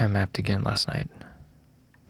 I 0.00 0.06
mapped 0.06 0.38
again 0.38 0.62
last 0.62 0.88
night. 0.88 1.08